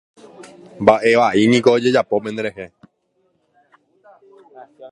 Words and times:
Mba'e 0.83 1.11
vai 1.19 1.41
niko 1.51 1.69
ojejapo 1.77 2.15
penderehe. 2.23 2.65